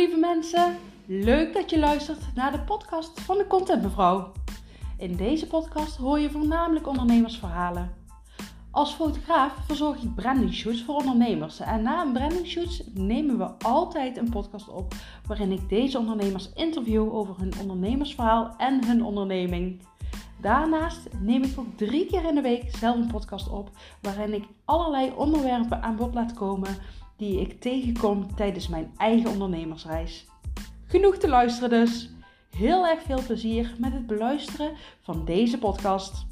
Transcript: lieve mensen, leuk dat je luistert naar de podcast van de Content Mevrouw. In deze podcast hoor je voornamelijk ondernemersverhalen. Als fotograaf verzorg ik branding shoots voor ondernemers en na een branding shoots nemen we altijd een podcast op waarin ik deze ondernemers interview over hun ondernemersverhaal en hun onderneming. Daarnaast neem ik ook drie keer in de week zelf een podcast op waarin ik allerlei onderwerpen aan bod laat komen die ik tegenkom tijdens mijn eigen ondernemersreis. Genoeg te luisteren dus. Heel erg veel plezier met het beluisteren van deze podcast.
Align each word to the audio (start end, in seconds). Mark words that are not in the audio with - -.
lieve 0.00 0.16
mensen, 0.16 0.76
leuk 1.06 1.52
dat 1.52 1.70
je 1.70 1.78
luistert 1.78 2.34
naar 2.34 2.52
de 2.52 2.60
podcast 2.60 3.20
van 3.20 3.38
de 3.38 3.46
Content 3.46 3.82
Mevrouw. 3.82 4.32
In 4.98 5.16
deze 5.16 5.46
podcast 5.46 5.96
hoor 5.96 6.18
je 6.18 6.30
voornamelijk 6.30 6.86
ondernemersverhalen. 6.86 7.94
Als 8.70 8.92
fotograaf 8.92 9.52
verzorg 9.66 10.02
ik 10.02 10.14
branding 10.14 10.54
shoots 10.54 10.82
voor 10.82 10.94
ondernemers 10.94 11.60
en 11.60 11.82
na 11.82 12.02
een 12.02 12.12
branding 12.12 12.46
shoots 12.46 12.82
nemen 12.94 13.38
we 13.38 13.44
altijd 13.58 14.16
een 14.16 14.30
podcast 14.30 14.68
op 14.68 14.94
waarin 15.26 15.52
ik 15.52 15.68
deze 15.68 15.98
ondernemers 15.98 16.52
interview 16.54 17.14
over 17.14 17.34
hun 17.38 17.52
ondernemersverhaal 17.60 18.54
en 18.56 18.86
hun 18.86 19.04
onderneming. 19.04 19.82
Daarnaast 20.40 21.08
neem 21.18 21.42
ik 21.42 21.58
ook 21.58 21.76
drie 21.76 22.06
keer 22.06 22.24
in 22.24 22.34
de 22.34 22.40
week 22.40 22.76
zelf 22.76 22.96
een 22.96 23.10
podcast 23.10 23.48
op 23.48 23.70
waarin 24.02 24.34
ik 24.34 24.44
allerlei 24.64 25.12
onderwerpen 25.16 25.82
aan 25.82 25.96
bod 25.96 26.14
laat 26.14 26.34
komen 26.34 26.76
die 27.20 27.40
ik 27.40 27.60
tegenkom 27.60 28.34
tijdens 28.34 28.68
mijn 28.68 28.92
eigen 28.96 29.30
ondernemersreis. 29.30 30.26
Genoeg 30.86 31.16
te 31.16 31.28
luisteren 31.28 31.70
dus. 31.70 32.10
Heel 32.56 32.86
erg 32.86 33.02
veel 33.02 33.22
plezier 33.26 33.74
met 33.78 33.92
het 33.92 34.06
beluisteren 34.06 34.76
van 35.02 35.24
deze 35.24 35.58
podcast. 35.58 36.26